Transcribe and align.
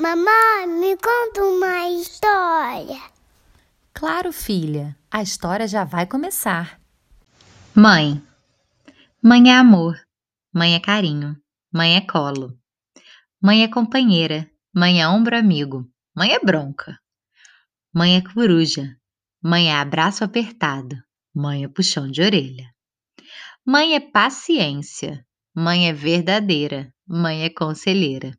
Mamãe, 0.00 0.66
me 0.66 0.96
conta 0.96 1.44
uma 1.44 1.90
história. 1.90 3.02
Claro, 3.92 4.32
filha, 4.32 4.96
a 5.10 5.20
história 5.20 5.68
já 5.68 5.84
vai 5.84 6.06
começar. 6.06 6.80
Mãe. 7.74 8.26
Mãe 9.22 9.50
é 9.50 9.54
amor, 9.54 10.00
mãe 10.54 10.74
é 10.74 10.80
carinho, 10.80 11.36
mãe 11.70 11.96
é 11.96 12.00
colo. 12.00 12.58
Mãe 13.42 13.62
é 13.62 13.68
companheira, 13.68 14.50
mãe 14.74 15.02
é 15.02 15.06
ombro 15.06 15.36
amigo, 15.36 15.86
mãe 16.16 16.32
é 16.32 16.38
bronca. 16.38 16.98
Mãe 17.92 18.16
é 18.16 18.22
coruja, 18.22 18.96
mãe 19.42 19.68
é 19.68 19.74
abraço 19.74 20.24
apertado, 20.24 20.96
mãe 21.34 21.64
é 21.64 21.68
puxão 21.68 22.10
de 22.10 22.22
orelha. 22.22 22.72
Mãe 23.66 23.94
é 23.94 24.00
paciência, 24.00 25.22
mãe 25.54 25.90
é 25.90 25.92
verdadeira, 25.92 26.90
mãe 27.06 27.44
é 27.44 27.50
conselheira. 27.50 28.32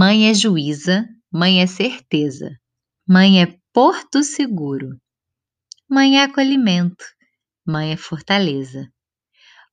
Mãe 0.00 0.30
é 0.30 0.32
juíza, 0.32 1.08
mãe 1.28 1.60
é 1.60 1.66
certeza, 1.66 2.56
mãe 3.04 3.42
é 3.42 3.58
porto 3.72 4.22
seguro. 4.22 4.96
Mãe 5.90 6.20
é 6.20 6.22
acolhimento, 6.22 7.04
mãe 7.66 7.90
é 7.90 7.96
fortaleza. 7.96 8.88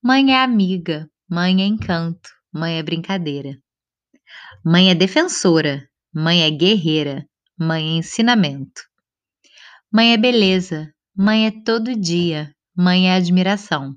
Mãe 0.00 0.32
é 0.32 0.40
amiga, 0.40 1.10
mãe 1.28 1.60
é 1.60 1.66
encanto, 1.66 2.30
mãe 2.54 2.78
é 2.78 2.84
brincadeira. 2.84 3.58
Mãe 4.64 4.90
é 4.90 4.94
defensora, 4.94 5.88
mãe 6.14 6.44
é 6.44 6.50
guerreira, 6.52 7.26
mãe 7.58 7.84
é 7.84 7.96
ensinamento. 7.96 8.80
Mãe 9.92 10.12
é 10.12 10.16
beleza, 10.16 10.94
mãe 11.16 11.48
é 11.48 11.50
todo 11.50 11.98
dia, 11.98 12.54
mãe 12.76 13.10
é 13.10 13.16
admiração. 13.16 13.96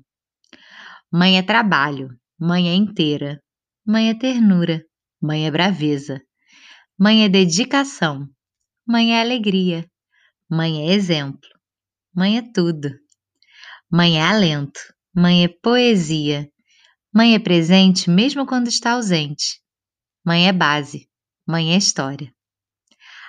Mãe 1.08 1.38
é 1.38 1.42
trabalho, 1.42 2.08
mãe 2.36 2.68
é 2.68 2.74
inteira, 2.74 3.40
mãe 3.86 4.10
é 4.10 4.14
ternura, 4.18 4.84
mãe 5.20 5.46
é 5.46 5.50
braveza. 5.50 6.20
Mãe 6.98 7.24
é 7.24 7.28
dedicação, 7.28 8.26
mãe 8.86 9.14
é 9.14 9.20
alegria, 9.20 9.86
mãe 10.48 10.88
é 10.88 10.94
exemplo, 10.94 11.48
mãe 12.14 12.38
é 12.38 12.42
tudo. 12.54 12.90
Mãe 13.90 14.18
é 14.18 14.22
alento, 14.22 14.80
mãe 15.14 15.44
é 15.44 15.48
poesia, 15.48 16.48
mãe 17.14 17.34
é 17.34 17.38
presente 17.38 18.10
mesmo 18.10 18.46
quando 18.46 18.68
está 18.68 18.92
ausente. 18.92 19.60
Mãe 20.24 20.48
é 20.48 20.52
base, 20.52 21.08
mãe 21.46 21.74
é 21.74 21.76
história. 21.76 22.32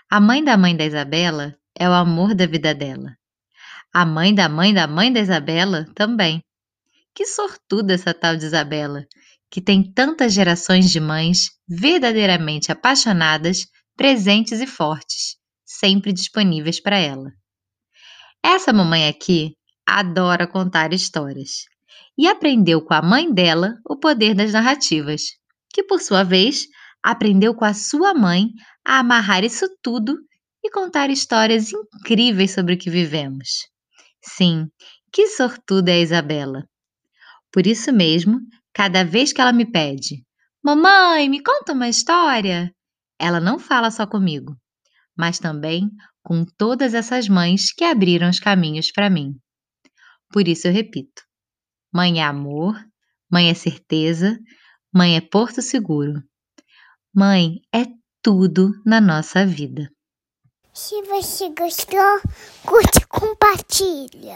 A 0.09 0.19
mãe 0.19 0.43
da 0.43 0.57
mãe 0.57 0.75
da 0.75 0.85
Isabela 0.85 1.53
é 1.77 1.87
o 1.87 1.93
amor 1.93 2.33
da 2.33 2.47
vida 2.47 2.73
dela. 2.73 3.15
A 3.93 4.05
mãe 4.05 4.33
da 4.33 4.47
mãe 4.47 4.73
da 4.73 4.87
mãe 4.87 5.11
da 5.11 5.19
Isabela 5.19 5.85
também. 5.93 6.41
Que 7.13 7.25
sortuda 7.25 7.93
essa 7.93 8.13
tal 8.13 8.35
de 8.35 8.45
Isabela, 8.45 9.05
que 9.49 9.61
tem 9.61 9.91
tantas 9.91 10.33
gerações 10.33 10.89
de 10.89 10.99
mães 10.99 11.49
verdadeiramente 11.67 12.71
apaixonadas, 12.71 13.65
presentes 13.95 14.59
e 14.59 14.67
fortes, 14.67 15.37
sempre 15.65 16.11
disponíveis 16.13 16.79
para 16.79 16.97
ela. 16.97 17.31
Essa 18.43 18.71
mamãe 18.71 19.07
aqui 19.07 19.53
adora 19.85 20.47
contar 20.47 20.93
histórias 20.93 21.65
e 22.17 22.27
aprendeu 22.27 22.81
com 22.81 22.93
a 22.93 23.01
mãe 23.01 23.33
dela 23.33 23.75
o 23.85 23.97
poder 23.97 24.33
das 24.33 24.51
narrativas, 24.51 25.21
que 25.73 25.83
por 25.83 26.01
sua 26.01 26.23
vez 26.23 26.65
aprendeu 27.01 27.55
com 27.55 27.65
a 27.65 27.73
sua 27.73 28.13
mãe 28.13 28.49
a 28.85 28.99
amarrar 28.99 29.43
isso 29.43 29.65
tudo 29.81 30.17
e 30.63 30.69
contar 30.71 31.09
histórias 31.09 31.71
incríveis 31.71 32.51
sobre 32.51 32.73
o 32.73 32.77
que 32.77 32.89
vivemos. 32.89 33.67
Sim, 34.21 34.67
que 35.11 35.27
sortuda 35.27 35.91
é 35.91 35.95
a 35.95 35.99
Isabela. 35.99 36.67
Por 37.51 37.65
isso 37.65 37.93
mesmo, 37.93 38.39
cada 38.77 39.03
vez 39.03 39.33
que 39.33 39.41
ela 39.41 39.51
me 39.51 39.65
pede, 39.65 40.23
Mamãe, 40.63 41.27
me 41.27 41.41
conta 41.41 41.73
uma 41.73 41.89
história, 41.89 42.71
ela 43.17 43.39
não 43.39 43.57
fala 43.57 43.89
só 43.89 44.05
comigo, 44.05 44.55
mas 45.17 45.39
também 45.39 45.89
com 46.21 46.45
todas 46.45 46.93
essas 46.93 47.27
mães 47.27 47.73
que 47.73 47.83
abriram 47.83 48.29
os 48.29 48.39
caminhos 48.39 48.91
para 48.91 49.09
mim. 49.09 49.33
Por 50.29 50.47
isso 50.47 50.67
eu 50.67 50.73
repito: 50.73 51.23
mãe 51.91 52.19
é 52.19 52.23
amor, 52.23 52.75
mãe 53.31 53.49
é 53.49 53.53
certeza, 53.55 54.37
mãe 54.93 55.15
é 55.15 55.21
porto 55.21 55.59
seguro. 55.59 56.21
Mãe 57.15 57.61
é 57.73 57.85
tudo 58.21 58.73
na 58.85 59.01
nossa 59.01 59.43
vida. 59.43 59.89
Se 60.71 61.01
você 61.03 61.49
gostou, 61.49 62.21
curte 62.63 62.99
e 62.99 63.07
compartilha. 63.07 64.35